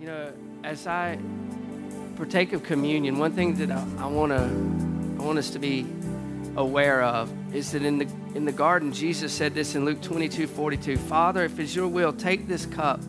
you 0.00 0.06
know, 0.06 0.32
as 0.64 0.86
I 0.86 1.18
partake 2.16 2.54
of 2.54 2.62
communion, 2.62 3.18
one 3.18 3.32
thing 3.32 3.56
that 3.56 3.70
I, 3.70 3.86
I 3.98 4.06
want 4.06 4.32
to, 4.32 5.22
I 5.22 5.26
want 5.26 5.38
us 5.38 5.50
to 5.50 5.58
be 5.58 5.86
aware 6.56 7.02
of 7.02 7.30
is 7.54 7.72
that 7.72 7.82
in 7.82 7.98
the 7.98 8.08
in 8.34 8.46
the 8.46 8.52
garden, 8.52 8.92
Jesus 8.92 9.32
said 9.32 9.54
this 9.54 9.74
in 9.74 9.84
Luke 9.84 10.00
22, 10.00 10.46
42, 10.46 10.96
Father, 10.96 11.44
if 11.44 11.58
it's 11.58 11.74
your 11.74 11.86
will, 11.86 12.14
take 12.14 12.48
this 12.48 12.64
cup 12.64 13.00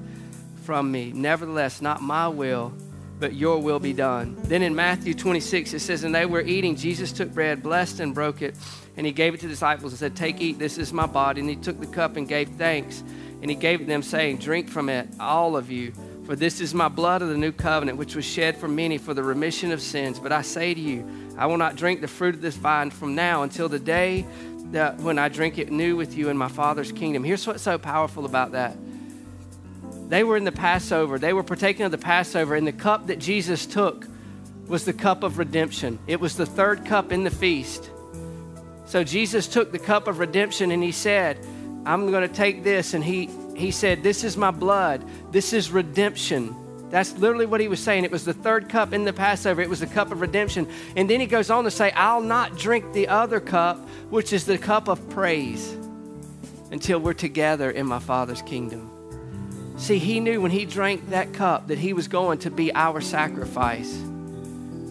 from 0.63 0.91
me. 0.91 1.13
Nevertheless, 1.13 1.81
not 1.81 2.01
my 2.01 2.27
will, 2.27 2.73
but 3.19 3.35
your 3.35 3.59
will 3.59 3.79
be 3.79 3.93
done. 3.93 4.35
Then 4.43 4.61
in 4.61 4.75
Matthew 4.75 5.13
26, 5.13 5.73
it 5.73 5.79
says, 5.79 6.03
And 6.03 6.13
they 6.13 6.25
were 6.25 6.41
eating. 6.41 6.75
Jesus 6.75 7.11
took 7.11 7.33
bread, 7.33 7.63
blessed 7.63 7.99
and 7.99 8.13
broke 8.13 8.41
it, 8.41 8.55
and 8.97 9.05
he 9.05 9.11
gave 9.11 9.33
it 9.33 9.39
to 9.41 9.47
the 9.47 9.53
disciples 9.53 9.93
and 9.93 9.99
said, 9.99 10.15
Take, 10.15 10.41
eat, 10.41 10.59
this 10.59 10.77
is 10.77 10.91
my 10.91 11.05
body. 11.05 11.39
And 11.39 11.49
he 11.49 11.55
took 11.55 11.79
the 11.79 11.87
cup 11.87 12.17
and 12.17 12.27
gave 12.27 12.49
thanks, 12.49 13.01
and 13.41 13.49
he 13.49 13.55
gave 13.55 13.79
it 13.79 13.87
them, 13.87 14.01
saying, 14.03 14.37
Drink 14.37 14.67
from 14.67 14.89
it, 14.89 15.07
all 15.19 15.55
of 15.55 15.71
you. 15.71 15.93
For 16.25 16.35
this 16.35 16.61
is 16.61 16.73
my 16.73 16.87
blood 16.87 17.21
of 17.21 17.29
the 17.29 17.37
new 17.37 17.51
covenant, 17.51 17.97
which 17.97 18.15
was 18.15 18.25
shed 18.25 18.55
for 18.57 18.67
many 18.67 18.97
for 18.97 19.13
the 19.13 19.23
remission 19.23 19.71
of 19.71 19.81
sins. 19.81 20.19
But 20.19 20.31
I 20.31 20.43
say 20.43 20.73
to 20.73 20.79
you, 20.79 21.07
I 21.37 21.47
will 21.47 21.57
not 21.57 21.75
drink 21.75 22.01
the 22.01 22.07
fruit 22.07 22.35
of 22.35 22.41
this 22.41 22.55
vine 22.55 22.91
from 22.91 23.15
now 23.15 23.43
until 23.43 23.67
the 23.67 23.79
day 23.79 24.25
that 24.71 24.97
when 24.99 25.19
I 25.19 25.29
drink 25.29 25.57
it 25.57 25.71
new 25.71 25.95
with 25.95 26.15
you 26.15 26.29
in 26.29 26.37
my 26.37 26.47
Father's 26.47 26.91
kingdom. 26.91 27.23
Here's 27.23 27.45
what's 27.45 27.63
so 27.63 27.77
powerful 27.77 28.25
about 28.25 28.53
that. 28.53 28.77
They 30.07 30.23
were 30.23 30.37
in 30.37 30.43
the 30.43 30.51
Passover, 30.51 31.17
they 31.17 31.33
were 31.33 31.43
partaking 31.43 31.85
of 31.85 31.91
the 31.91 31.97
Passover, 31.97 32.55
and 32.55 32.67
the 32.67 32.73
cup 32.73 33.07
that 33.07 33.19
Jesus 33.19 33.65
took 33.65 34.05
was 34.67 34.85
the 34.85 34.93
cup 34.93 35.23
of 35.23 35.37
redemption. 35.37 35.99
It 36.07 36.19
was 36.19 36.37
the 36.37 36.45
third 36.45 36.85
cup 36.85 37.11
in 37.11 37.23
the 37.23 37.31
feast. 37.31 37.89
So 38.85 39.03
Jesus 39.03 39.47
took 39.47 39.71
the 39.71 39.79
cup 39.79 40.07
of 40.07 40.19
redemption 40.19 40.71
and 40.71 40.83
he 40.83 40.91
said, 40.91 41.39
I'm 41.85 42.11
going 42.11 42.27
to 42.27 42.33
take 42.33 42.63
this. 42.63 42.93
And 42.93 43.03
he, 43.03 43.29
he 43.55 43.71
said, 43.71 44.03
This 44.03 44.23
is 44.23 44.37
my 44.37 44.51
blood. 44.51 45.03
This 45.31 45.53
is 45.53 45.71
redemption. 45.71 46.55
That's 46.91 47.13
literally 47.13 47.45
what 47.45 47.61
he 47.61 47.69
was 47.69 47.79
saying. 47.79 48.03
It 48.03 48.11
was 48.11 48.25
the 48.25 48.33
third 48.33 48.67
cup 48.67 48.91
in 48.91 49.05
the 49.05 49.13
Passover. 49.13 49.61
It 49.61 49.69
was 49.69 49.79
the 49.79 49.87
cup 49.87 50.11
of 50.11 50.19
redemption. 50.19 50.67
And 50.97 51.09
then 51.09 51.21
he 51.21 51.25
goes 51.25 51.49
on 51.49 51.63
to 51.63 51.71
say, 51.71 51.91
I'll 51.91 52.21
not 52.21 52.57
drink 52.57 52.91
the 52.91 53.07
other 53.07 53.39
cup, 53.39 53.77
which 54.09 54.33
is 54.33 54.45
the 54.45 54.57
cup 54.57 54.89
of 54.89 55.09
praise, 55.09 55.71
until 56.69 56.99
we're 56.99 57.13
together 57.13 57.71
in 57.71 57.87
my 57.87 57.99
Father's 57.99 58.41
kingdom. 58.41 58.89
See, 59.77 59.99
he 59.99 60.19
knew 60.19 60.41
when 60.41 60.51
he 60.51 60.65
drank 60.65 61.09
that 61.09 61.33
cup 61.33 61.69
that 61.69 61.79
he 61.79 61.93
was 61.93 62.09
going 62.09 62.39
to 62.39 62.51
be 62.51 62.73
our 62.75 62.99
sacrifice. 62.99 63.91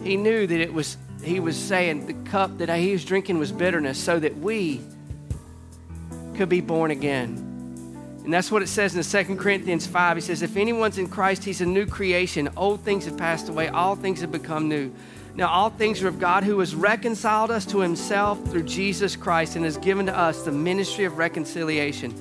He 0.03 0.17
knew 0.17 0.47
that 0.47 0.59
it 0.59 0.73
was, 0.73 0.97
he 1.23 1.39
was 1.39 1.55
saying 1.55 2.07
the 2.07 2.29
cup 2.29 2.57
that 2.57 2.75
he 2.75 2.91
was 2.93 3.05
drinking 3.05 3.37
was 3.37 3.51
bitterness 3.51 3.99
so 3.99 4.19
that 4.19 4.35
we 4.37 4.81
could 6.35 6.49
be 6.49 6.61
born 6.61 6.89
again. 6.89 7.50
And 8.23 8.33
that's 8.33 8.51
what 8.51 8.61
it 8.61 8.67
says 8.67 8.95
in 8.95 9.25
2 9.25 9.35
Corinthians 9.35 9.87
5. 9.87 10.17
He 10.17 10.21
says, 10.21 10.41
If 10.41 10.55
anyone's 10.55 10.97
in 10.97 11.07
Christ, 11.07 11.43
he's 11.43 11.61
a 11.61 11.65
new 11.65 11.85
creation. 11.85 12.49
Old 12.55 12.81
things 12.81 13.05
have 13.05 13.17
passed 13.17 13.49
away, 13.49 13.67
all 13.69 13.95
things 13.95 14.21
have 14.21 14.31
become 14.31 14.69
new. 14.69 14.93
Now, 15.33 15.47
all 15.47 15.69
things 15.69 16.03
are 16.03 16.07
of 16.07 16.19
God 16.19 16.43
who 16.43 16.59
has 16.59 16.75
reconciled 16.75 17.51
us 17.51 17.65
to 17.67 17.79
himself 17.79 18.43
through 18.49 18.63
Jesus 18.63 19.15
Christ 19.15 19.55
and 19.55 19.63
has 19.63 19.77
given 19.77 20.05
to 20.07 20.17
us 20.17 20.43
the 20.43 20.51
ministry 20.51 21.05
of 21.05 21.17
reconciliation. 21.17 22.13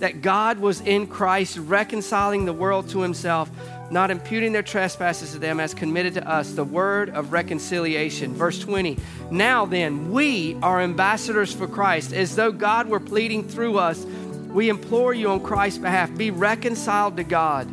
That 0.00 0.20
God 0.20 0.58
was 0.58 0.80
in 0.82 1.06
Christ 1.06 1.56
reconciling 1.58 2.44
the 2.44 2.52
world 2.52 2.88
to 2.90 3.00
himself, 3.00 3.50
not 3.90 4.10
imputing 4.10 4.52
their 4.52 4.62
trespasses 4.62 5.32
to 5.32 5.38
them, 5.38 5.60
as 5.60 5.72
committed 5.74 6.14
to 6.14 6.28
us 6.28 6.52
the 6.52 6.62
word 6.62 7.08
of 7.10 7.32
reconciliation. 7.32 8.34
Verse 8.34 8.60
20 8.60 8.98
Now 9.30 9.64
then, 9.64 10.12
we 10.12 10.56
are 10.62 10.80
ambassadors 10.80 11.52
for 11.52 11.66
Christ, 11.66 12.12
as 12.12 12.36
though 12.36 12.52
God 12.52 12.88
were 12.88 13.00
pleading 13.00 13.48
through 13.48 13.78
us. 13.78 14.04
We 14.48 14.68
implore 14.68 15.14
you 15.14 15.30
on 15.30 15.40
Christ's 15.40 15.78
behalf, 15.78 16.16
be 16.16 16.30
reconciled 16.30 17.16
to 17.18 17.24
God. 17.24 17.68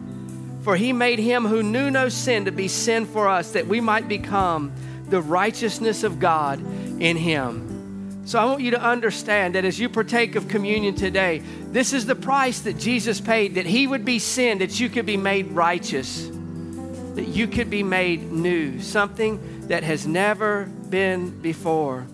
For 0.63 0.75
he 0.75 0.93
made 0.93 1.19
him 1.19 1.45
who 1.45 1.61
knew 1.61 1.91
no 1.91 2.09
sin 2.09 2.45
to 2.45 2.51
be 2.51 2.67
sin 2.67 3.05
for 3.05 3.27
us, 3.27 3.51
that 3.51 3.67
we 3.67 3.81
might 3.81 4.07
become 4.07 4.73
the 5.09 5.21
righteousness 5.21 6.03
of 6.03 6.19
God 6.19 6.59
in 6.99 7.17
him. 7.17 8.23
So 8.25 8.39
I 8.39 8.45
want 8.45 8.61
you 8.61 8.71
to 8.71 8.81
understand 8.81 9.53
that 9.53 9.65
as 9.65 9.79
you 9.79 9.87
partake 9.87 10.35
of 10.35 10.47
communion 10.47 10.95
today, 10.95 11.43
this 11.67 11.93
is 11.93 12.07
the 12.07 12.15
price 12.15 12.61
that 12.61 12.79
Jesus 12.79 13.21
paid, 13.21 13.53
that 13.55 13.67
he 13.67 13.85
would 13.85 14.03
be 14.03 14.17
sin, 14.17 14.57
that 14.57 14.79
you 14.79 14.89
could 14.89 15.05
be 15.05 15.17
made 15.17 15.51
righteous, 15.51 16.31
that 17.13 17.27
you 17.27 17.47
could 17.47 17.69
be 17.69 17.83
made 17.83 18.31
new, 18.31 18.81
something 18.81 19.67
that 19.67 19.83
has 19.83 20.07
never 20.07 20.65
been 20.65 21.39
before. 21.41 22.07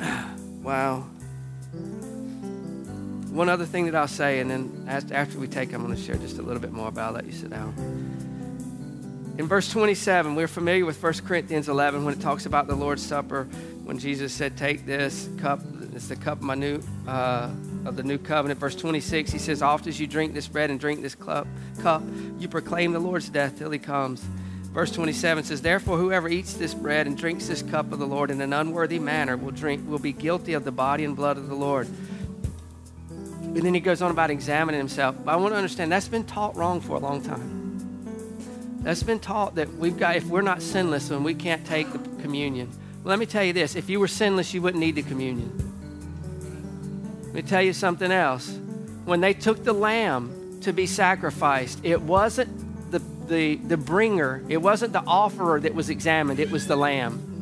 wow. 0.62 1.04
One 3.30 3.48
other 3.48 3.66
thing 3.66 3.84
that 3.86 3.94
I'll 3.94 4.08
say, 4.08 4.40
and 4.40 4.50
then 4.50 4.86
after 4.88 5.38
we 5.38 5.46
take, 5.46 5.72
I'm 5.72 5.84
going 5.84 5.94
to 5.94 6.02
share 6.02 6.16
just 6.16 6.38
a 6.38 6.42
little 6.42 6.60
bit 6.60 6.72
more 6.72 6.88
about. 6.88 7.08
I'll 7.08 7.14
let 7.14 7.26
you 7.26 7.32
sit 7.32 7.50
down. 7.50 7.74
In 9.38 9.46
verse 9.46 9.70
27, 9.70 10.34
we're 10.34 10.48
familiar 10.48 10.84
with 10.84 11.00
1 11.00 11.12
Corinthians 11.26 11.68
11 11.68 12.04
when 12.04 12.14
it 12.14 12.20
talks 12.20 12.46
about 12.46 12.66
the 12.66 12.74
Lord's 12.74 13.06
Supper, 13.06 13.44
when 13.84 13.98
Jesus 13.98 14.32
said, 14.32 14.56
"Take 14.56 14.84
this 14.84 15.28
cup. 15.38 15.60
It's 15.94 16.08
the 16.08 16.16
cup 16.16 16.38
of 16.38 16.42
my 16.42 16.54
new 16.54 16.80
uh, 17.06 17.50
of 17.84 17.96
the 17.96 18.02
new 18.02 18.18
covenant." 18.18 18.58
Verse 18.58 18.74
26, 18.74 19.30
he 19.30 19.38
says, 19.38 19.62
"Oft 19.62 19.86
as 19.86 20.00
you 20.00 20.06
drink 20.08 20.34
this 20.34 20.48
bread 20.48 20.70
and 20.70 20.80
drink 20.80 21.02
this 21.02 21.14
cup, 21.14 21.46
you 22.40 22.48
proclaim 22.48 22.92
the 22.92 22.98
Lord's 22.98 23.28
death 23.28 23.58
till 23.58 23.70
He 23.70 23.78
comes." 23.78 24.20
Verse 24.72 24.90
27 24.90 25.44
says, 25.44 25.62
"Therefore, 25.62 25.98
whoever 25.98 26.28
eats 26.28 26.54
this 26.54 26.74
bread 26.74 27.06
and 27.06 27.16
drinks 27.16 27.46
this 27.46 27.62
cup 27.62 27.92
of 27.92 27.98
the 28.00 28.06
Lord 28.06 28.30
in 28.30 28.40
an 28.40 28.52
unworthy 28.52 28.98
manner 28.98 29.36
will 29.36 29.52
drink 29.52 29.88
will 29.88 29.98
be 29.98 30.12
guilty 30.12 30.54
of 30.54 30.64
the 30.64 30.72
body 30.72 31.04
and 31.04 31.14
blood 31.14 31.36
of 31.36 31.48
the 31.48 31.54
Lord." 31.54 31.86
And 33.54 33.62
then 33.62 33.74
he 33.74 33.80
goes 33.80 34.02
on 34.02 34.10
about 34.10 34.30
examining 34.30 34.78
himself. 34.78 35.16
But 35.24 35.32
I 35.32 35.36
want 35.36 35.52
to 35.52 35.56
understand 35.56 35.90
that's 35.90 36.08
been 36.08 36.24
taught 36.24 36.54
wrong 36.56 36.80
for 36.80 36.96
a 36.96 37.00
long 37.00 37.22
time. 37.22 37.58
That's 38.82 39.02
been 39.02 39.18
taught 39.18 39.56
that 39.56 39.74
we've 39.74 39.98
got, 39.98 40.16
if 40.16 40.24
we're 40.26 40.42
not 40.42 40.62
sinless, 40.62 41.08
then 41.08 41.24
we 41.24 41.34
can't 41.34 41.66
take 41.66 41.92
the 41.92 41.98
communion. 42.22 42.70
Well, 43.02 43.10
let 43.10 43.18
me 43.18 43.26
tell 43.26 43.44
you 43.44 43.52
this 43.52 43.74
if 43.74 43.90
you 43.90 44.00
were 44.00 44.08
sinless, 44.08 44.54
you 44.54 44.62
wouldn't 44.62 44.80
need 44.80 44.94
the 44.94 45.02
communion. 45.02 45.52
Let 47.26 47.34
me 47.34 47.42
tell 47.42 47.62
you 47.62 47.72
something 47.72 48.10
else. 48.10 48.58
When 49.04 49.20
they 49.20 49.34
took 49.34 49.64
the 49.64 49.72
lamb 49.72 50.60
to 50.62 50.72
be 50.72 50.86
sacrificed, 50.86 51.80
it 51.82 52.00
wasn't 52.00 52.90
the, 52.90 53.00
the, 53.26 53.56
the 53.56 53.76
bringer, 53.76 54.42
it 54.48 54.58
wasn't 54.58 54.92
the 54.92 55.02
offerer 55.06 55.60
that 55.60 55.74
was 55.74 55.90
examined, 55.90 56.40
it 56.40 56.50
was 56.50 56.66
the 56.66 56.76
lamb. 56.76 57.37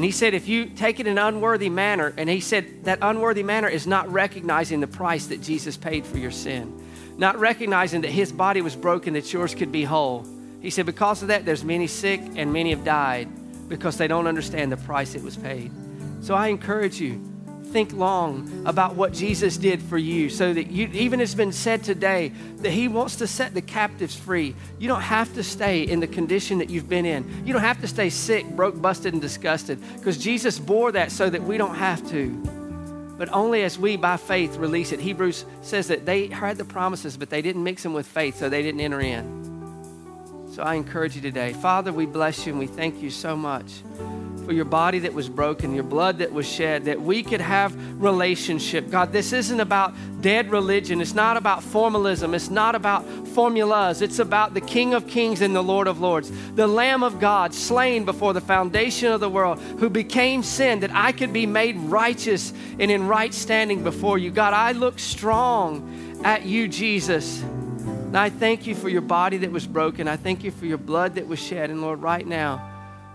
And 0.00 0.04
he 0.06 0.12
said, 0.12 0.32
if 0.32 0.48
you 0.48 0.64
take 0.64 0.98
it 0.98 1.06
in 1.06 1.18
an 1.18 1.34
unworthy 1.34 1.68
manner, 1.68 2.14
and 2.16 2.26
he 2.26 2.40
said 2.40 2.84
that 2.84 3.00
unworthy 3.02 3.42
manner 3.42 3.68
is 3.68 3.86
not 3.86 4.10
recognizing 4.10 4.80
the 4.80 4.86
price 4.86 5.26
that 5.26 5.42
Jesus 5.42 5.76
paid 5.76 6.06
for 6.06 6.16
your 6.16 6.30
sin, 6.30 6.72
not 7.18 7.38
recognizing 7.38 8.00
that 8.00 8.10
his 8.10 8.32
body 8.32 8.62
was 8.62 8.74
broken 8.74 9.12
that 9.12 9.30
yours 9.30 9.54
could 9.54 9.70
be 9.70 9.84
whole. 9.84 10.26
He 10.62 10.70
said, 10.70 10.86
because 10.86 11.20
of 11.20 11.28
that, 11.28 11.44
there's 11.44 11.64
many 11.64 11.86
sick 11.86 12.18
and 12.36 12.50
many 12.50 12.70
have 12.70 12.82
died 12.82 13.28
because 13.68 13.98
they 13.98 14.08
don't 14.08 14.26
understand 14.26 14.72
the 14.72 14.78
price 14.78 15.14
it 15.14 15.22
was 15.22 15.36
paid. 15.36 15.70
So 16.22 16.34
I 16.34 16.48
encourage 16.48 16.98
you, 16.98 17.22
think 17.70 17.92
long 17.92 18.64
about 18.66 18.96
what 18.96 19.12
Jesus 19.12 19.56
did 19.56 19.80
for 19.80 19.96
you 19.96 20.28
so 20.28 20.52
that 20.52 20.70
you, 20.70 20.88
even 20.92 21.20
it's 21.20 21.34
been 21.34 21.52
said 21.52 21.84
today, 21.84 22.32
that 22.58 22.70
He 22.70 22.88
wants 22.88 23.16
to 23.16 23.26
set 23.26 23.54
the 23.54 23.62
captives 23.62 24.16
free. 24.16 24.54
You 24.78 24.88
don't 24.88 25.02
have 25.02 25.32
to 25.34 25.42
stay 25.42 25.82
in 25.82 26.00
the 26.00 26.06
condition 26.06 26.58
that 26.58 26.68
you've 26.68 26.88
been 26.88 27.06
in. 27.06 27.46
You 27.46 27.52
don't 27.52 27.62
have 27.62 27.80
to 27.80 27.88
stay 27.88 28.10
sick, 28.10 28.48
broke, 28.50 28.80
busted, 28.80 29.12
and 29.12 29.22
disgusted 29.22 29.78
because 29.96 30.18
Jesus 30.18 30.58
bore 30.58 30.92
that 30.92 31.12
so 31.12 31.30
that 31.30 31.42
we 31.42 31.56
don't 31.56 31.76
have 31.76 32.08
to. 32.10 32.30
But 33.16 33.28
only 33.32 33.62
as 33.62 33.78
we, 33.78 33.96
by 33.96 34.16
faith, 34.16 34.56
release 34.56 34.92
it. 34.92 35.00
Hebrews 35.00 35.44
says 35.62 35.88
that 35.88 36.06
they 36.06 36.26
heard 36.26 36.56
the 36.56 36.64
promises, 36.64 37.16
but 37.16 37.30
they 37.30 37.42
didn't 37.42 37.62
mix 37.62 37.82
them 37.82 37.92
with 37.92 38.06
faith, 38.06 38.38
so 38.38 38.48
they 38.48 38.62
didn't 38.62 38.80
enter 38.80 39.00
in. 39.00 39.40
So 40.54 40.62
I 40.62 40.74
encourage 40.74 41.14
you 41.14 41.22
today. 41.22 41.52
Father, 41.52 41.92
we 41.92 42.06
bless 42.06 42.46
you 42.46 42.52
and 42.52 42.58
we 42.58 42.66
thank 42.66 43.02
you 43.02 43.10
so 43.10 43.36
much 43.36 43.82
for 44.50 44.54
your 44.54 44.64
body 44.64 44.98
that 44.98 45.14
was 45.14 45.28
broken, 45.28 45.74
your 45.74 45.84
blood 45.84 46.18
that 46.18 46.32
was 46.32 46.44
shed, 46.44 46.86
that 46.86 47.00
we 47.00 47.22
could 47.22 47.40
have 47.40 47.72
relationship. 48.02 48.90
God, 48.90 49.12
this 49.12 49.32
isn't 49.32 49.60
about 49.60 49.94
dead 50.20 50.50
religion. 50.50 51.00
It's 51.00 51.14
not 51.14 51.36
about 51.36 51.62
formalism. 51.62 52.34
It's 52.34 52.50
not 52.50 52.74
about 52.74 53.06
formulas. 53.28 54.02
It's 54.02 54.18
about 54.18 54.52
the 54.52 54.60
King 54.60 54.92
of 54.92 55.06
Kings 55.06 55.40
and 55.40 55.54
the 55.54 55.62
Lord 55.62 55.86
of 55.86 56.00
Lords, 56.00 56.32
the 56.56 56.66
Lamb 56.66 57.04
of 57.04 57.20
God, 57.20 57.54
slain 57.54 58.04
before 58.04 58.32
the 58.32 58.40
foundation 58.40 59.12
of 59.12 59.20
the 59.20 59.30
world, 59.30 59.60
who 59.78 59.88
became 59.88 60.42
sin 60.42 60.80
that 60.80 60.90
I 60.92 61.12
could 61.12 61.32
be 61.32 61.46
made 61.46 61.76
righteous 61.76 62.52
and 62.80 62.90
in 62.90 63.06
right 63.06 63.32
standing 63.32 63.84
before 63.84 64.18
you. 64.18 64.32
God, 64.32 64.52
I 64.52 64.72
look 64.72 64.98
strong 64.98 66.20
at 66.24 66.44
you, 66.44 66.66
Jesus. 66.66 67.40
And 67.40 68.18
I 68.18 68.30
thank 68.30 68.66
you 68.66 68.74
for 68.74 68.88
your 68.88 69.00
body 69.00 69.36
that 69.36 69.52
was 69.52 69.64
broken. 69.64 70.08
I 70.08 70.16
thank 70.16 70.42
you 70.42 70.50
for 70.50 70.66
your 70.66 70.78
blood 70.78 71.14
that 71.14 71.28
was 71.28 71.38
shed. 71.38 71.70
And 71.70 71.82
Lord, 71.82 72.02
right 72.02 72.26
now, 72.26 72.69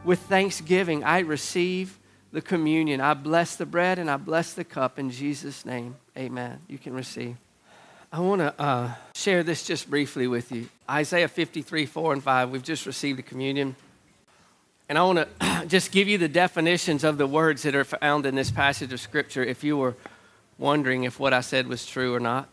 with 0.06 0.19
thanksgiving, 0.19 1.04
I 1.04 1.19
receive 1.19 2.00
the 2.31 2.42
communion. 2.42 3.02
I 3.02 3.13
bless 3.13 3.56
the 3.56 3.66
bread 3.66 3.98
and 4.00 4.10
I 4.10 4.18
bless 4.18 4.54
the 4.54 4.63
cup 4.63 5.00
in 5.00 5.10
Jesus' 5.10 5.66
name. 5.66 5.96
Amen. 6.18 6.60
You 6.68 6.78
can 6.78 6.94
receive. 6.94 7.38
I 8.12 8.19
want 8.19 8.40
to 8.40 8.62
uh, 8.62 8.94
share 9.13 9.44
this 9.44 9.66
just 9.66 9.90
briefly 9.90 10.28
with 10.28 10.52
you. 10.52 10.69
Isaiah 10.90 11.28
53, 11.28 11.86
4 11.86 12.13
and 12.13 12.24
5. 12.24 12.50
We've 12.50 12.63
just 12.63 12.86
received 12.86 13.18
the 13.18 13.24
communion. 13.24 13.75
And 14.88 14.98
I 14.98 15.04
want 15.04 15.28
to 15.40 15.66
just 15.68 15.92
give 15.92 16.07
you 16.07 16.18
the 16.18 16.28
definitions 16.28 17.04
of 17.04 17.18
the 17.18 17.28
words 17.28 17.63
that 17.63 17.75
are 17.75 17.84
found 17.84 18.25
in 18.25 18.36
this 18.36 18.52
passage 18.52 18.94
of 18.94 19.00
Scripture 19.00 19.44
if 19.44 19.63
you 19.63 19.78
were 19.78 19.96
wondering 20.57 21.04
if 21.04 21.19
what 21.19 21.34
I 21.34 21.42
said 21.42 21.68
was 21.68 21.86
true 21.86 22.13
or 22.13 22.19
not. 22.19 22.48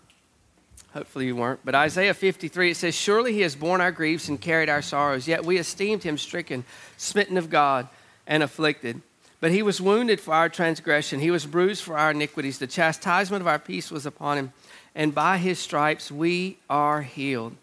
Hopefully 0.95 1.27
you 1.27 1.37
weren't. 1.37 1.61
But 1.65 1.75
Isaiah 1.75 2.15
53, 2.15 2.73
it 2.73 2.77
says, 2.77 2.95
Surely 2.95 3.33
he 3.33 3.41
has 3.41 3.57
borne 3.57 3.81
our 3.81 3.93
griefs 3.93 4.29
and 4.29 4.41
carried 4.41 4.69
our 4.69 4.83
sorrows, 4.83 5.27
yet 5.27 5.45
we 5.45 5.57
esteemed 5.57 6.03
him 6.03 6.19
stricken, 6.19 6.65
smitten 6.97 7.39
of 7.39 7.49
God, 7.49 7.89
and 8.27 8.43
afflicted. 8.43 9.01
But 9.41 9.53
he 9.53 9.63
was 9.63 9.81
wounded 9.81 10.21
for 10.21 10.35
our 10.35 10.49
transgression, 10.49 11.21
he 11.21 11.31
was 11.31 11.47
bruised 11.47 11.83
for 11.83 11.99
our 11.99 12.11
iniquities. 12.11 12.59
The 12.59 12.67
chastisement 12.67 13.41
of 13.41 13.49
our 13.49 13.59
peace 13.59 13.91
was 13.91 14.07
upon 14.07 14.39
him, 14.39 14.53
and 14.95 15.15
by 15.15 15.39
his 15.39 15.59
stripes 15.59 16.13
we 16.13 16.59
are 16.69 17.03
healed. 17.03 17.57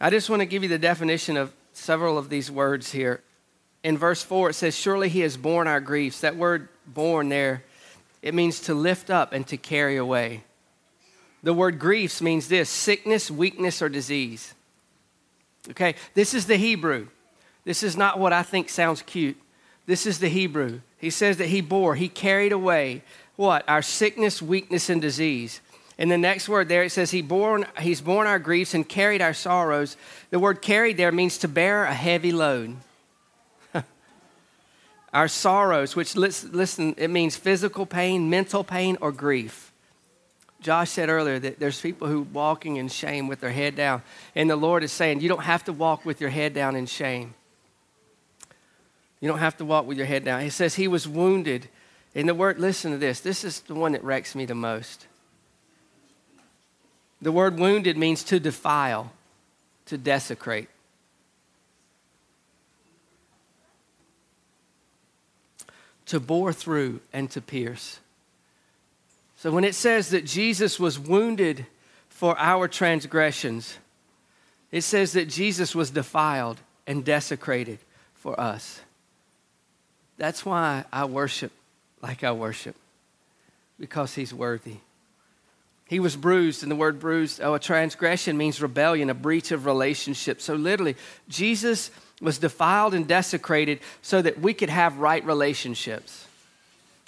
I 0.00 0.10
just 0.10 0.28
want 0.28 0.40
to 0.40 0.46
give 0.46 0.62
you 0.62 0.68
the 0.68 0.78
definition 0.78 1.36
of 1.36 1.54
several 1.72 2.18
of 2.18 2.28
these 2.28 2.50
words 2.50 2.92
here. 2.92 3.22
In 3.82 3.96
verse 3.96 4.22
4, 4.22 4.50
it 4.50 4.54
says, 4.54 4.76
Surely 4.76 5.08
he 5.08 5.20
has 5.20 5.36
borne 5.36 5.68
our 5.68 5.80
griefs. 5.80 6.20
That 6.20 6.36
word 6.36 6.68
borne 6.86 7.28
there, 7.28 7.62
it 8.22 8.34
means 8.34 8.60
to 8.62 8.74
lift 8.74 9.08
up 9.08 9.32
and 9.32 9.46
to 9.46 9.56
carry 9.56 9.96
away. 9.96 10.42
The 11.42 11.54
word 11.54 11.78
griefs 11.78 12.20
means 12.20 12.48
this 12.48 12.68
sickness, 12.68 13.30
weakness, 13.30 13.80
or 13.80 13.88
disease. 13.88 14.54
Okay, 15.70 15.94
this 16.14 16.34
is 16.34 16.46
the 16.46 16.56
Hebrew. 16.56 17.08
This 17.64 17.82
is 17.82 17.96
not 17.96 18.18
what 18.18 18.32
I 18.32 18.42
think 18.42 18.68
sounds 18.68 19.02
cute. 19.02 19.40
This 19.86 20.06
is 20.06 20.18
the 20.18 20.28
Hebrew. 20.28 20.80
He 20.98 21.10
says 21.10 21.38
that 21.38 21.48
he 21.48 21.60
bore, 21.60 21.94
he 21.94 22.08
carried 22.08 22.52
away 22.52 23.02
what? 23.40 23.66
Our 23.66 23.80
sickness, 23.80 24.42
weakness, 24.42 24.90
and 24.90 25.00
disease. 25.00 25.62
And 25.96 26.10
the 26.10 26.18
next 26.18 26.46
word 26.46 26.68
there, 26.68 26.82
it 26.82 26.90
says 26.90 27.10
he 27.10 27.22
borne, 27.22 27.64
he's 27.80 28.02
borne 28.02 28.26
our 28.26 28.38
griefs 28.38 28.74
and 28.74 28.86
carried 28.86 29.22
our 29.22 29.32
sorrows. 29.32 29.96
The 30.28 30.38
word 30.38 30.60
carried 30.60 30.98
there 30.98 31.10
means 31.10 31.38
to 31.38 31.48
bear 31.48 31.84
a 31.84 31.94
heavy 31.94 32.32
load. 32.32 32.76
our 35.14 35.26
sorrows, 35.26 35.96
which 35.96 36.16
listen, 36.16 36.94
it 36.98 37.08
means 37.08 37.34
physical 37.34 37.86
pain, 37.86 38.28
mental 38.28 38.62
pain, 38.62 38.98
or 39.00 39.10
grief. 39.10 39.69
Josh 40.60 40.90
said 40.90 41.08
earlier 41.08 41.38
that 41.38 41.58
there's 41.58 41.80
people 41.80 42.06
who 42.06 42.22
walking 42.22 42.76
in 42.76 42.88
shame 42.88 43.28
with 43.28 43.40
their 43.40 43.50
head 43.50 43.76
down. 43.76 44.02
And 44.34 44.50
the 44.50 44.56
Lord 44.56 44.84
is 44.84 44.92
saying, 44.92 45.20
you 45.20 45.28
don't 45.28 45.42
have 45.42 45.64
to 45.64 45.72
walk 45.72 46.04
with 46.04 46.20
your 46.20 46.30
head 46.30 46.52
down 46.52 46.76
in 46.76 46.86
shame. 46.86 47.34
You 49.20 49.28
don't 49.28 49.38
have 49.38 49.56
to 49.58 49.64
walk 49.64 49.86
with 49.86 49.96
your 49.96 50.06
head 50.06 50.24
down. 50.24 50.40
He 50.42 50.50
says 50.50 50.74
he 50.74 50.88
was 50.88 51.08
wounded. 51.08 51.68
And 52.14 52.28
the 52.28 52.34
word, 52.34 52.58
listen 52.58 52.92
to 52.92 52.98
this. 52.98 53.20
This 53.20 53.44
is 53.44 53.60
the 53.60 53.74
one 53.74 53.92
that 53.92 54.04
wrecks 54.04 54.34
me 54.34 54.44
the 54.44 54.54
most. 54.54 55.06
The 57.22 57.32
word 57.32 57.58
wounded 57.58 57.96
means 57.96 58.24
to 58.24 58.40
defile, 58.40 59.12
to 59.86 59.98
desecrate. 59.98 60.68
To 66.06 66.18
bore 66.18 66.52
through 66.52 67.00
and 67.12 67.30
to 67.30 67.40
pierce. 67.40 68.00
So 69.40 69.50
when 69.50 69.64
it 69.64 69.74
says 69.74 70.10
that 70.10 70.26
Jesus 70.26 70.78
was 70.78 70.98
wounded 70.98 71.64
for 72.10 72.38
our 72.38 72.68
transgressions, 72.68 73.78
it 74.70 74.82
says 74.82 75.14
that 75.14 75.30
Jesus 75.30 75.74
was 75.74 75.88
defiled 75.88 76.60
and 76.86 77.02
desecrated 77.02 77.78
for 78.12 78.38
us. 78.38 78.82
That's 80.18 80.44
why 80.44 80.84
I 80.92 81.06
worship 81.06 81.52
like 82.02 82.22
I 82.22 82.32
worship, 82.32 82.76
because 83.78 84.14
he's 84.14 84.34
worthy. 84.34 84.76
He 85.86 86.00
was 86.00 86.16
bruised, 86.16 86.62
and 86.62 86.70
the 86.70 86.76
word 86.76 87.00
bruised, 87.00 87.40
oh, 87.40 87.54
a 87.54 87.58
transgression 87.58 88.36
means 88.36 88.60
rebellion, 88.60 89.08
a 89.08 89.14
breach 89.14 89.52
of 89.52 89.64
relationship. 89.64 90.42
So 90.42 90.54
literally, 90.54 90.96
Jesus 91.30 91.90
was 92.20 92.36
defiled 92.36 92.92
and 92.92 93.08
desecrated 93.08 93.80
so 94.02 94.20
that 94.20 94.38
we 94.38 94.52
could 94.52 94.68
have 94.68 94.98
right 94.98 95.24
relationships. 95.24 96.26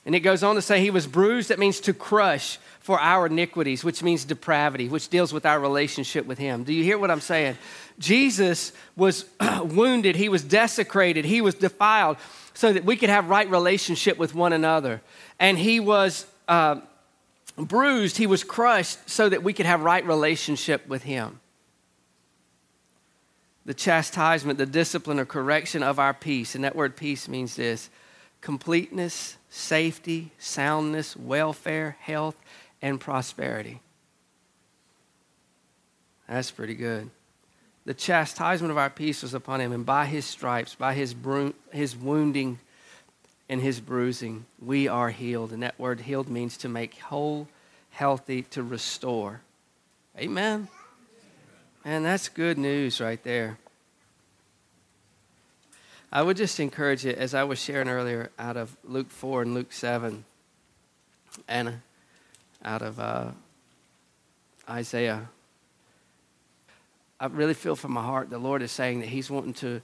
And 0.05 0.15
it 0.15 0.21
goes 0.21 0.43
on 0.43 0.57
to 0.57 0.63
say 0.63 0.81
he 0.81 0.91
was 0.91 1.07
bruised, 1.07 1.51
that 1.51 1.59
means 1.59 1.79
to 1.81 1.95
crush 1.95 2.59
for 2.81 2.99
our 2.99 3.27
iniquities, 3.27 3.85
which 3.85 4.03
means 4.03 4.25
depravity, 4.25 4.89
which 4.89 5.09
deals 5.09 5.33
with 5.33 5.47
our 5.47 5.61
relationship 5.61 6.27
with 6.27 6.39
him. 6.39 6.65
Do 6.65 6.73
you 6.73 6.83
hear 6.83 6.99
what 6.99 7.11
I'm 7.11 7.21
saying? 7.21 7.57
Jesus 8.01 8.73
was 8.97 9.27
wounded, 9.63 10.17
he 10.17 10.29
was 10.29 10.43
desecrated, 10.43 11.25
he 11.25 11.41
was 11.41 11.55
defiled 11.55 12.17
so 12.55 12.73
that 12.73 12.85
we 12.85 12.97
could 12.97 13.09
have 13.09 13.29
right 13.29 13.49
relationship 13.49 14.19
with 14.19 14.35
one 14.35 14.53
another. 14.53 15.01
And 15.39 15.57
he 15.57 15.79
was 15.79 16.27
uh, 16.49 16.81
bruised, 17.57 18.17
he 18.17 18.27
was 18.27 18.43
crushed 18.43 19.09
so 19.09 19.29
that 19.29 19.45
we 19.45 19.53
could 19.53 19.67
have 19.67 19.83
right 19.83 20.05
relationship 20.05 20.87
with 20.89 21.05
him. 21.05 21.39
The 23.65 23.75
chastisement, 23.75 24.59
the 24.59 24.67
discipline 24.67 25.21
or 25.21 25.25
correction 25.25 25.85
of 25.85 26.01
our 26.01 26.13
peace, 26.13 26.57
and 26.57 26.65
that 26.65 26.75
word 26.75 26.97
peace 26.97 27.29
means 27.29 27.55
this 27.55 27.89
completeness, 28.43 29.39
safety, 29.49 30.33
soundness, 30.39 31.17
welfare, 31.17 31.97
health, 32.00 32.37
and 32.83 33.00
prosperity. 33.00 33.81
That's 36.29 36.50
pretty 36.50 36.75
good. 36.75 37.09
The 37.85 37.94
chastisement 37.94 38.70
of 38.70 38.79
our 38.79 38.91
peace 38.91 39.22
was 39.22 39.34
upon 39.34 39.61
him, 39.61 39.72
and 39.72 39.87
by 39.87 40.06
his 40.06 40.25
stripes, 40.25 40.75
by 40.75 40.94
his, 40.94 41.15
bru- 41.15 41.55
his 41.72 41.96
wounding 41.96 42.58
and 43.49 43.61
his 43.61 43.81
bruising, 43.81 44.44
we 44.61 44.87
are 44.89 45.11
healed. 45.11 45.53
And 45.53 45.63
that 45.63 45.79
word 45.79 46.01
healed 46.01 46.29
means 46.29 46.56
to 46.58 46.69
make 46.69 46.99
whole, 46.99 47.49
healthy, 47.91 48.43
to 48.43 48.63
restore. 48.63 49.41
Amen. 50.19 50.69
And 51.84 52.05
that's 52.05 52.29
good 52.29 52.58
news 52.58 53.01
right 53.01 53.22
there. 53.25 53.58
I 56.15 56.21
would 56.21 56.37
just 56.37 56.61
encourage 56.61 57.07
you, 57.07 57.13
as 57.13 57.33
I 57.33 57.45
was 57.45 57.59
sharing 57.59 57.89
earlier, 57.89 58.31
out 58.39 58.59
of 58.59 58.77
Luke 58.85 59.09
4 59.09 59.43
and 59.43 59.55
Luke 59.55 59.73
7, 59.73 60.25
and 61.49 61.81
out 62.63 62.83
of 62.83 63.01
uh, 63.01 63.31
Isaiah. 64.69 65.31
I 67.19 67.27
really 67.27 67.55
feel 67.55 67.75
from 67.77 67.93
my 67.93 68.03
heart 68.03 68.29
the 68.29 68.37
Lord 68.37 68.61
is 68.61 68.71
saying 68.71 69.01
that 69.01 69.09
He's 69.09 69.31
wanting 69.31 69.55
to 69.55 69.81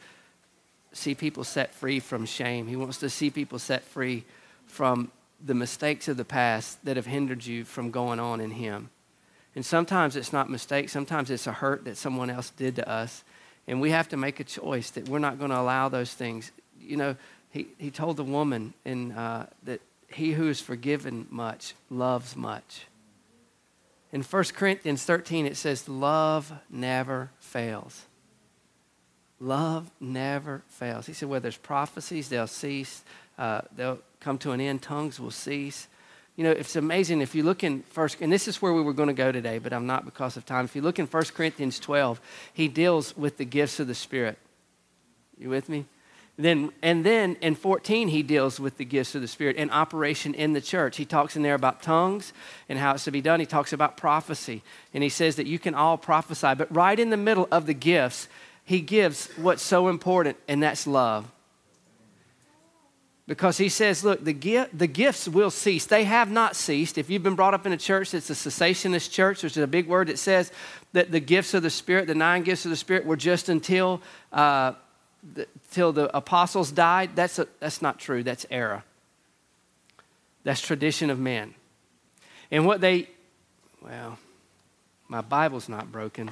see 0.92 1.14
people 1.14 1.44
set 1.44 1.72
free 1.72 1.98
from 1.98 2.26
shame. 2.26 2.66
He 2.66 2.76
wants 2.76 2.98
to 2.98 3.08
see 3.08 3.30
people 3.30 3.58
set 3.58 3.82
free 3.84 4.24
from 4.66 5.10
the 5.42 5.54
mistakes 5.54 6.08
of 6.08 6.18
the 6.18 6.26
past 6.26 6.84
that 6.84 6.96
have 6.96 7.06
hindered 7.06 7.46
you 7.46 7.64
from 7.64 7.90
going 7.90 8.20
on 8.20 8.42
in 8.42 8.50
Him. 8.50 8.90
And 9.54 9.64
sometimes 9.64 10.14
it's 10.14 10.34
not 10.34 10.50
mistakes, 10.50 10.92
sometimes 10.92 11.30
it's 11.30 11.46
a 11.46 11.52
hurt 11.52 11.86
that 11.86 11.96
someone 11.96 12.28
else 12.28 12.50
did 12.50 12.76
to 12.76 12.86
us 12.86 13.24
and 13.68 13.82
we 13.82 13.90
have 13.90 14.08
to 14.08 14.16
make 14.16 14.40
a 14.40 14.44
choice 14.44 14.90
that 14.90 15.08
we're 15.08 15.18
not 15.18 15.38
going 15.38 15.50
to 15.50 15.60
allow 15.60 15.88
those 15.90 16.12
things. 16.12 16.50
You 16.80 16.96
know, 16.96 17.16
he, 17.50 17.68
he 17.76 17.90
told 17.90 18.16
the 18.16 18.24
woman 18.24 18.72
in, 18.84 19.12
uh, 19.12 19.46
that 19.64 19.82
he 20.08 20.32
who 20.32 20.48
is 20.48 20.60
forgiven 20.60 21.26
much 21.30 21.74
loves 21.90 22.34
much. 22.34 22.86
In 24.10 24.22
1 24.22 24.44
Corinthians 24.54 25.04
13, 25.04 25.44
it 25.44 25.56
says, 25.56 25.86
Love 25.86 26.50
never 26.70 27.30
fails. 27.38 28.06
Love 29.38 29.90
never 30.00 30.62
fails. 30.68 31.06
He 31.06 31.12
said, 31.12 31.28
Where 31.28 31.40
there's 31.40 31.58
prophecies, 31.58 32.30
they'll 32.30 32.46
cease, 32.46 33.04
uh, 33.36 33.60
they'll 33.76 33.98
come 34.18 34.38
to 34.38 34.52
an 34.52 34.62
end, 34.62 34.80
tongues 34.80 35.20
will 35.20 35.30
cease 35.30 35.88
you 36.38 36.44
know, 36.44 36.52
it's 36.52 36.76
amazing 36.76 37.20
if 37.20 37.34
you 37.34 37.42
look 37.42 37.64
in 37.64 37.82
first, 37.90 38.20
and 38.20 38.32
this 38.32 38.46
is 38.46 38.62
where 38.62 38.72
we 38.72 38.80
were 38.80 38.92
going 38.92 39.08
to 39.08 39.12
go 39.12 39.32
today, 39.32 39.58
but 39.58 39.72
I'm 39.72 39.88
not 39.88 40.04
because 40.04 40.36
of 40.36 40.46
time. 40.46 40.66
If 40.66 40.76
you 40.76 40.82
look 40.82 41.00
in 41.00 41.06
1 41.06 41.24
Corinthians 41.34 41.80
12, 41.80 42.20
he 42.54 42.68
deals 42.68 43.16
with 43.16 43.38
the 43.38 43.44
gifts 43.44 43.80
of 43.80 43.88
the 43.88 43.94
Spirit. 43.94 44.38
You 45.36 45.50
with 45.50 45.68
me? 45.68 45.86
Then, 46.36 46.70
and 46.80 47.04
then 47.04 47.36
in 47.40 47.56
14, 47.56 48.06
he 48.06 48.22
deals 48.22 48.60
with 48.60 48.78
the 48.78 48.84
gifts 48.84 49.16
of 49.16 49.20
the 49.20 49.26
Spirit 49.26 49.56
and 49.58 49.68
operation 49.72 50.32
in 50.32 50.52
the 50.52 50.60
church. 50.60 50.96
He 50.96 51.04
talks 51.04 51.34
in 51.34 51.42
there 51.42 51.56
about 51.56 51.82
tongues 51.82 52.32
and 52.68 52.78
how 52.78 52.94
it's 52.94 53.02
to 53.06 53.10
be 53.10 53.20
done. 53.20 53.40
He 53.40 53.46
talks 53.46 53.72
about 53.72 53.96
prophecy, 53.96 54.62
and 54.94 55.02
he 55.02 55.08
says 55.08 55.34
that 55.34 55.48
you 55.48 55.58
can 55.58 55.74
all 55.74 55.98
prophesy. 55.98 56.54
But 56.54 56.72
right 56.72 57.00
in 57.00 57.10
the 57.10 57.16
middle 57.16 57.48
of 57.50 57.66
the 57.66 57.74
gifts, 57.74 58.28
he 58.64 58.80
gives 58.80 59.26
what's 59.38 59.62
so 59.62 59.88
important, 59.88 60.36
and 60.46 60.62
that's 60.62 60.86
love. 60.86 61.28
Because 63.28 63.58
he 63.58 63.68
says, 63.68 64.02
look, 64.02 64.24
the, 64.24 64.32
gift, 64.32 64.76
the 64.76 64.86
gifts 64.86 65.28
will 65.28 65.50
cease. 65.50 65.84
They 65.84 66.04
have 66.04 66.30
not 66.30 66.56
ceased. 66.56 66.96
If 66.96 67.10
you've 67.10 67.22
been 67.22 67.34
brought 67.34 67.52
up 67.52 67.66
in 67.66 67.72
a 67.72 67.76
church 67.76 68.12
that's 68.12 68.30
a 68.30 68.32
cessationist 68.32 69.10
church, 69.10 69.42
which 69.42 69.52
is 69.52 69.62
a 69.62 69.66
big 69.66 69.86
word 69.86 70.08
that 70.08 70.18
says 70.18 70.50
that 70.94 71.12
the 71.12 71.20
gifts 71.20 71.52
of 71.52 71.62
the 71.62 71.68
Spirit, 71.68 72.06
the 72.06 72.14
nine 72.14 72.42
gifts 72.42 72.64
of 72.64 72.70
the 72.70 72.76
Spirit, 72.76 73.04
were 73.04 73.16
just 73.16 73.50
until, 73.50 74.00
uh, 74.32 74.72
the, 75.34 75.46
till 75.72 75.92
the 75.92 76.16
apostles 76.16 76.72
died, 76.72 77.10
that's, 77.14 77.38
a, 77.38 77.46
that's 77.60 77.82
not 77.82 77.98
true. 77.98 78.22
That's 78.22 78.46
error. 78.50 78.82
That's 80.44 80.62
tradition 80.62 81.10
of 81.10 81.18
men. 81.18 81.52
And 82.50 82.64
what 82.64 82.80
they, 82.80 83.10
well, 83.82 84.18
my 85.06 85.20
Bible's 85.20 85.68
not 85.68 85.92
broken. 85.92 86.30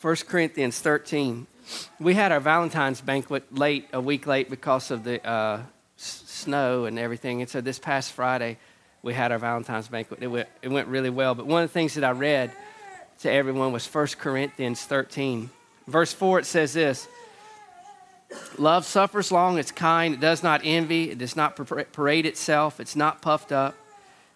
1 0.00 0.16
Corinthians 0.28 0.78
13. 0.78 1.46
We 1.98 2.14
had 2.14 2.30
our 2.30 2.40
Valentine's 2.40 3.00
banquet 3.00 3.52
late, 3.52 3.88
a 3.92 4.00
week 4.00 4.26
late, 4.26 4.48
because 4.48 4.90
of 4.92 5.02
the 5.02 5.26
uh, 5.28 5.62
s- 5.98 6.22
snow 6.26 6.84
and 6.84 6.98
everything. 6.98 7.40
And 7.40 7.50
so 7.50 7.60
this 7.60 7.80
past 7.80 8.12
Friday, 8.12 8.58
we 9.02 9.12
had 9.12 9.32
our 9.32 9.38
Valentine's 9.38 9.88
banquet. 9.88 10.22
It 10.22 10.28
went, 10.28 10.48
it 10.62 10.68
went 10.68 10.86
really 10.86 11.10
well. 11.10 11.34
But 11.34 11.46
one 11.46 11.64
of 11.64 11.70
the 11.70 11.72
things 11.72 11.94
that 11.94 12.04
I 12.04 12.12
read 12.12 12.52
to 13.20 13.30
everyone 13.30 13.72
was 13.72 13.86
1 13.92 14.06
Corinthians 14.18 14.82
13. 14.84 15.50
Verse 15.88 16.12
4, 16.12 16.40
it 16.40 16.46
says 16.46 16.74
this 16.74 17.08
Love 18.56 18.84
suffers 18.84 19.32
long, 19.32 19.58
it's 19.58 19.72
kind, 19.72 20.14
it 20.14 20.20
does 20.20 20.42
not 20.42 20.60
envy, 20.62 21.10
it 21.10 21.18
does 21.18 21.34
not 21.34 21.56
parade 21.92 22.26
itself, 22.26 22.78
it's 22.78 22.94
not 22.94 23.22
puffed 23.22 23.52
up. 23.52 23.74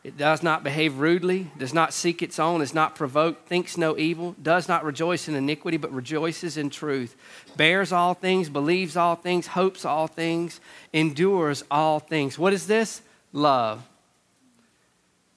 It 0.05 0.17
does 0.17 0.43
not 0.43 0.65
behave 0.65 0.99
rudely, 0.99 1.53
does 1.57 1.73
not 1.73 1.95
seek 1.95 2.23
its 2.23 2.41
own, 2.41 2.61
is 2.61 2.75
not 2.75 2.97
provoked, 2.97 3.47
thinks 3.47 3.77
no 3.77 3.97
evil, 3.97 4.35
does 4.43 4.67
not 4.69 4.85
rejoice 4.85 5.29
in 5.29 5.37
iniquity, 5.37 5.77
but 5.77 5.93
rejoices 5.93 6.57
in 6.57 6.71
truth, 6.71 7.15
bears 7.57 7.93
all 7.93 8.15
things, 8.15 8.49
believes 8.49 8.97
all 8.97 9.15
things, 9.15 9.47
hopes 9.49 9.85
all 9.85 10.09
things, 10.09 10.61
endures 10.93 11.63
all 11.71 12.01
things. 12.01 12.37
What 12.37 12.53
is 12.53 12.67
this? 12.67 13.03
Love. 13.33 13.87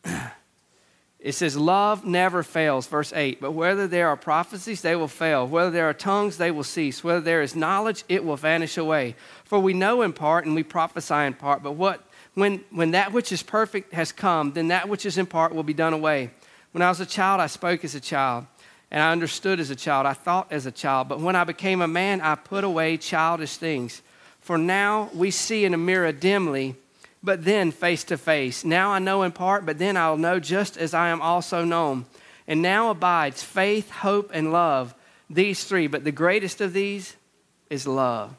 It 1.25 1.33
says, 1.33 1.57
Love 1.57 2.05
never 2.05 2.43
fails, 2.43 2.85
verse 2.85 3.11
8. 3.11 3.41
But 3.41 3.53
whether 3.53 3.87
there 3.87 4.09
are 4.09 4.15
prophecies, 4.15 4.83
they 4.83 4.95
will 4.95 5.07
fail. 5.07 5.47
Whether 5.47 5.71
there 5.71 5.89
are 5.89 5.93
tongues, 5.93 6.37
they 6.37 6.51
will 6.51 6.63
cease. 6.63 7.03
Whether 7.03 7.21
there 7.21 7.41
is 7.41 7.55
knowledge, 7.55 8.03
it 8.07 8.23
will 8.23 8.35
vanish 8.35 8.77
away. 8.77 9.15
For 9.43 9.57
we 9.57 9.73
know 9.73 10.03
in 10.03 10.13
part 10.13 10.45
and 10.45 10.53
we 10.53 10.61
prophesy 10.61 11.15
in 11.15 11.33
part, 11.33 11.63
but 11.63 11.71
what 11.71 12.04
when, 12.35 12.63
when 12.69 12.91
that 12.91 13.13
which 13.13 13.31
is 13.31 13.41
perfect 13.41 13.93
has 13.93 14.11
come, 14.11 14.51
then 14.51 14.67
that 14.67 14.87
which 14.87 15.05
is 15.05 15.17
in 15.17 15.25
part 15.25 15.55
will 15.55 15.63
be 15.63 15.73
done 15.73 15.93
away. 15.93 16.29
When 16.73 16.81
I 16.81 16.89
was 16.89 16.99
a 16.99 17.05
child, 17.05 17.39
I 17.39 17.47
spoke 17.47 17.83
as 17.85 17.95
a 17.95 18.01
child, 18.01 18.45
and 18.91 19.01
I 19.01 19.11
understood 19.13 19.59
as 19.59 19.69
a 19.69 19.75
child. 19.75 20.05
I 20.05 20.13
thought 20.13 20.51
as 20.51 20.65
a 20.65 20.71
child. 20.71 21.07
But 21.07 21.21
when 21.21 21.35
I 21.35 21.45
became 21.45 21.81
a 21.81 21.87
man, 21.87 22.19
I 22.19 22.35
put 22.35 22.65
away 22.65 22.97
childish 22.97 23.55
things. 23.55 24.01
For 24.41 24.57
now 24.57 25.09
we 25.13 25.31
see 25.31 25.63
in 25.63 25.73
a 25.73 25.77
mirror 25.77 26.11
dimly, 26.11 26.75
but 27.23 27.45
then 27.45 27.71
face 27.71 28.03
to 28.05 28.17
face. 28.17 28.65
Now 28.65 28.91
I 28.91 28.99
know 28.99 29.23
in 29.23 29.31
part, 29.31 29.65
but 29.65 29.79
then 29.79 29.95
I'll 29.95 30.17
know 30.17 30.39
just 30.39 30.77
as 30.77 30.93
I 30.93 31.09
am 31.09 31.21
also 31.21 31.63
known. 31.63 32.05
And 32.47 32.61
now 32.61 32.89
abides 32.89 33.41
faith, 33.41 33.89
hope, 33.89 34.29
and 34.33 34.51
love, 34.51 34.93
these 35.29 35.63
three. 35.63 35.87
But 35.87 36.03
the 36.03 36.11
greatest 36.11 36.61
of 36.61 36.73
these 36.73 37.15
is 37.69 37.87
love. 37.87 38.35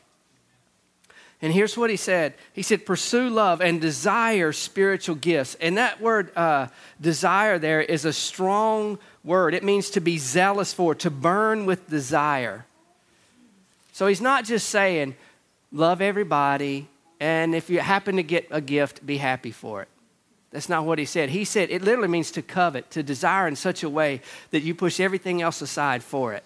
And 1.42 1.52
here's 1.52 1.76
what 1.76 1.90
he 1.90 1.96
said 1.96 2.34
He 2.52 2.62
said, 2.62 2.86
Pursue 2.86 3.28
love 3.28 3.60
and 3.60 3.80
desire 3.80 4.52
spiritual 4.52 5.16
gifts. 5.16 5.54
And 5.60 5.76
that 5.78 6.00
word 6.00 6.34
uh, 6.36 6.68
desire 7.00 7.58
there 7.58 7.82
is 7.82 8.04
a 8.04 8.12
strong 8.12 8.98
word. 9.24 9.54
It 9.54 9.64
means 9.64 9.90
to 9.90 10.00
be 10.00 10.18
zealous 10.18 10.72
for, 10.72 10.94
to 10.96 11.10
burn 11.10 11.66
with 11.66 11.88
desire. 11.90 12.64
So 13.92 14.06
he's 14.06 14.20
not 14.20 14.44
just 14.44 14.68
saying, 14.68 15.16
love 15.72 16.02
everybody, 16.02 16.86
and 17.18 17.54
if 17.54 17.70
you 17.70 17.80
happen 17.80 18.16
to 18.16 18.22
get 18.22 18.46
a 18.50 18.60
gift, 18.60 19.06
be 19.06 19.16
happy 19.16 19.50
for 19.50 19.82
it. 19.82 19.88
That's 20.50 20.68
not 20.68 20.84
what 20.84 20.98
he 20.98 21.04
said. 21.04 21.30
He 21.30 21.44
said 21.44 21.70
it 21.70 21.82
literally 21.82 22.08
means 22.08 22.30
to 22.32 22.42
covet, 22.42 22.90
to 22.92 23.02
desire 23.02 23.48
in 23.48 23.56
such 23.56 23.82
a 23.82 23.88
way 23.90 24.20
that 24.50 24.62
you 24.62 24.74
push 24.74 25.00
everything 25.00 25.42
else 25.42 25.60
aside 25.60 26.02
for 26.02 26.34
it. 26.34 26.44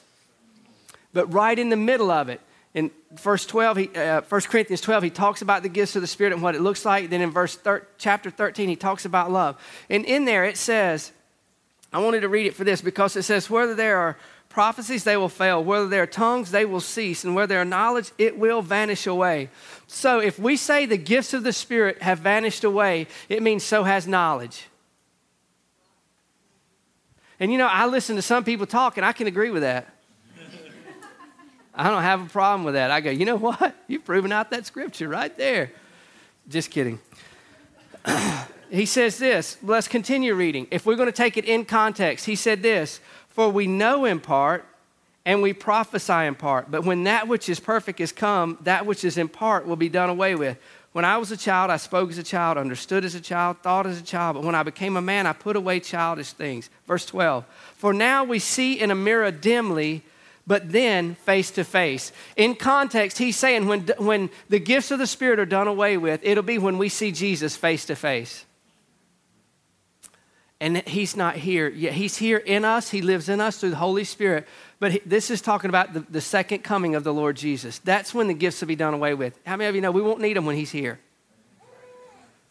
But 1.13 1.33
right 1.33 1.59
in 1.59 1.71
the 1.71 1.77
middle 1.77 2.11
of 2.11 2.29
it, 2.29 2.41
in 2.73 2.91
verse 3.13 3.47
12, 3.47 3.77
he, 3.77 3.89
uh, 3.97 4.23
1 4.23 4.41
Corinthians 4.43 4.81
12, 4.81 5.03
he 5.03 5.11
talks 5.11 5.43
about 5.43 5.63
the 5.63 5.69
gifts 5.69 5.97
of 5.97 6.03
the 6.03 6.09
Spirit 6.09 6.33
and 6.33 6.43
what 6.43 6.55
it 6.55 6.61
looks 6.61 6.85
like. 6.85 7.11
Then 7.11 7.21
in 7.21 7.31
verse 7.31 7.57
thir- 7.57 7.87
chapter 7.99 8.31
13, 8.31 8.69
he 8.69 8.77
talks 8.77 9.05
about 9.05 9.33
love. 9.33 9.61
And 9.89 10.05
in 10.05 10.25
there 10.25 10.45
it 10.45 10.57
says, 10.57 11.11
I 11.93 11.99
wanted 11.99 12.21
to 12.21 12.29
read 12.29 12.47
it 12.47 12.55
for 12.55 12.63
this 12.63 12.81
because 12.81 13.17
it 13.17 13.23
says, 13.23 13.51
whether 13.51 13.75
there 13.75 13.99
are 13.99 14.17
prophecies, 14.49 15.03
they 15.03 15.17
will 15.17 15.29
fail. 15.29 15.63
Whether 15.65 15.89
there 15.89 16.05
are 16.05 16.07
tongues, 16.07 16.53
they 16.53 16.65
will 16.65 16.81
cease. 16.81 17.25
And 17.25 17.35
where 17.35 17.49
there 17.49 17.61
are 17.61 17.65
knowledge, 17.65 18.13
it 18.19 18.39
will 18.39 18.63
vanish 18.63 19.07
away. 19.07 19.49
So 19.89 20.21
if 20.21 20.39
we 20.39 20.57
say 20.57 20.87
the 20.87 20.97
gifts 20.97 21.35
of 21.35 21.43
the 21.43 21.53
Spirit 21.53 22.03
have 22.03 22.21
vanished 22.21 22.63
away, 22.63 23.09
it 23.29 23.43
means 23.43 23.65
so 23.65 23.83
has 23.83 24.07
knowledge. 24.07 24.69
And 27.41 27.51
you 27.51 27.59
know, 27.59 27.67
I 27.67 27.87
listen 27.87 28.15
to 28.17 28.23
some 28.23 28.45
people 28.45 28.67
talk 28.67 28.97
and 28.97 29.05
I 29.05 29.13
can 29.13 29.27
agree 29.27 29.51
with 29.51 29.63
that. 29.63 29.89
I 31.81 31.89
don't 31.89 32.03
have 32.03 32.27
a 32.27 32.29
problem 32.29 32.65
with 32.65 32.75
that. 32.75 32.91
I 32.91 33.01
go, 33.01 33.11
you 33.11 33.25
know 33.25 33.37
what? 33.37 33.75
You've 33.89 34.05
proven 34.05 34.33
out 34.33 34.51
that 34.51 34.67
scripture 34.67 35.09
right 35.09 35.35
there. 35.35 35.73
Just 36.47 36.71
kidding. 36.71 36.99
he 38.71 38.85
says 38.85 39.17
this. 39.17 39.57
Let's 39.63 39.89
continue 39.89 40.35
reading. 40.35 40.67
If 40.71 40.85
we're 40.85 40.97
going 40.97 41.09
to 41.09 41.13
take 41.13 41.39
it 41.39 41.47
in 41.47 41.65
context, 41.65 42.27
he 42.27 42.37
said 42.37 42.63
this 42.63 43.01
For 43.29 43.49
we 43.49 43.67
know 43.67 44.05
in 44.05 44.21
part 44.21 44.67
and 45.25 45.41
we 45.41 45.55
prophesy 45.55 46.27
in 46.27 46.35
part. 46.35 46.71
But 46.71 46.85
when 46.85 47.05
that 47.05 47.29
which 47.29 47.49
is 47.49 47.59
perfect 47.59 47.99
is 47.99 48.13
come, 48.13 48.59
that 48.65 48.85
which 48.85 49.03
is 49.03 49.17
in 49.17 49.29
part 49.29 49.67
will 49.67 49.77
be 49.77 49.89
done 49.89 50.11
away 50.11 50.35
with. 50.35 50.59
When 50.93 51.07
I 51.07 51.17
was 51.17 51.31
a 51.31 51.37
child, 51.37 51.71
I 51.71 51.79
spoke 51.79 52.11
as 52.11 52.19
a 52.19 52.23
child, 52.23 52.59
understood 52.59 53.07
as 53.07 53.15
a 53.15 53.23
child, 53.23 53.57
thought 53.63 53.87
as 53.87 53.99
a 53.99 54.05
child. 54.05 54.35
But 54.35 54.45
when 54.45 54.55
I 54.55 54.65
became 54.65 54.99
a 54.99 55.03
man, 55.03 55.27
I 55.27 55.33
put 55.33 55.57
away 55.57 55.81
childish 55.81 56.33
things. 56.33 56.69
Verse 56.87 57.07
12. 57.07 57.47
For 57.77 57.95
now 57.95 58.23
we 58.23 58.39
see 58.39 58.79
in 58.79 58.91
a 58.91 58.95
mirror 58.95 59.31
dimly 59.31 60.05
but 60.47 60.73
then 60.73 61.15
face 61.15 61.51
to 61.53 61.65
face. 61.65 62.13
In 62.37 62.55
context, 62.55 63.19
he's 63.19 63.37
saying 63.37 63.69
when, 63.69 63.87
when 63.99 64.31
the 64.49 64.59
gifts 64.59 64.91
of 64.91 64.99
the 64.99 65.07
Spirit 65.07 65.39
are 65.39 65.47
done 65.47 65.69
away 65.69 65.97
with, 65.97 66.21
it'll 66.23 66.43
be 66.43 66.59
when 66.59 66.79
we 66.79 66.89
see 66.89 67.13
Jesus 67.13 67.57
face 67.57 67.85
to 67.87 67.97
face. 67.97 68.45
And 70.61 70.77
he's 70.87 71.17
not 71.17 71.37
here 71.37 71.69
yet. 71.69 71.95
He's 71.95 72.19
here 72.19 72.37
in 72.37 72.65
us, 72.65 72.91
he 72.91 73.01
lives 73.01 73.29
in 73.29 73.41
us 73.41 73.59
through 73.59 73.71
the 73.71 73.77
Holy 73.77 74.05
Spirit. 74.05 74.47
But 74.79 74.93
he, 74.93 75.01
this 75.07 75.31
is 75.31 75.41
talking 75.41 75.71
about 75.71 75.95
the, 75.95 76.01
the 76.01 76.21
second 76.21 76.65
coming 76.65 76.95
of 76.95 77.05
the 77.05 77.15
Lord 77.15 77.37
Jesus. 77.37 77.79
That's 77.79 78.13
when 78.13 78.27
the 78.27 78.35
gifts 78.35 78.61
will 78.61 78.69
be 78.69 78.77
done 78.77 78.93
away 78.93 79.15
with. 79.15 79.39
How 79.47 79.57
many 79.57 79.69
of 79.69 79.75
you 79.75 79.81
know 79.81 79.91
we 79.91 80.03
won't 80.03 80.21
need 80.21 80.37
them 80.37 80.47
when 80.47 80.57
he's 80.57 80.71
here? 80.71 80.99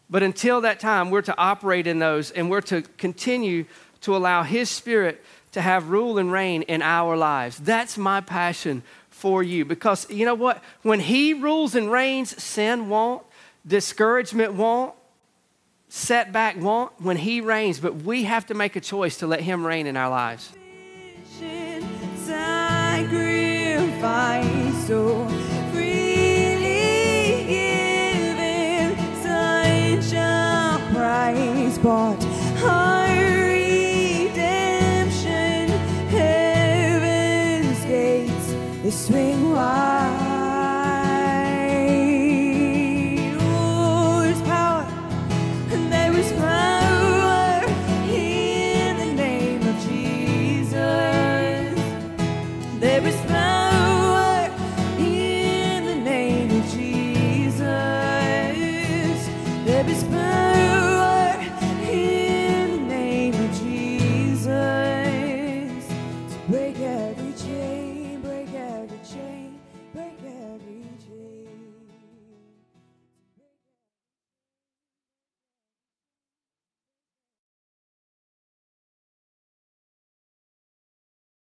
But 0.09 0.23
until 0.23 0.61
that 0.61 0.79
time, 0.79 1.11
we're 1.11 1.21
to 1.23 1.37
operate 1.37 1.85
in 1.85 1.99
those 1.99 2.31
and 2.31 2.49
we're 2.49 2.61
to 2.61 2.81
continue 2.97 3.65
to 4.01 4.15
allow 4.15 4.43
his 4.43 4.69
Spirit 4.69 5.23
to 5.51 5.61
have 5.61 5.89
rule 5.89 6.17
and 6.17 6.31
reign 6.31 6.61
in 6.63 6.81
our 6.81 7.17
lives. 7.17 7.57
That's 7.57 7.97
my 7.97 8.21
passion 8.21 8.83
for 9.09 9.43
you 9.43 9.65
because 9.65 10.09
you 10.09 10.25
know 10.25 10.35
what? 10.35 10.63
When 10.81 10.99
He 10.99 11.33
rules 11.33 11.75
and 11.75 11.91
reigns, 11.91 12.41
sin 12.41 12.89
won't, 12.89 13.23
discouragement 13.65 14.53
won't, 14.53 14.93
setback 15.89 16.57
won't 16.57 16.91
when 17.01 17.17
He 17.17 17.41
reigns, 17.41 17.79
but 17.79 17.95
we 17.95 18.23
have 18.23 18.45
to 18.47 18.53
make 18.53 18.75
a 18.75 18.81
choice 18.81 19.17
to 19.17 19.27
let 19.27 19.41
Him 19.41 19.65
reign 19.65 19.87
in 19.87 19.97
our 19.97 20.09
lives. 20.09 20.53
Sacrifice 22.25 24.58